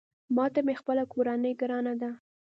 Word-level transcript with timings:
ماته 0.35 0.59
مې 0.65 0.73
خپله 0.81 1.03
کورنۍ 1.13 1.53
ګرانه 1.61 1.93
ده 2.01 2.11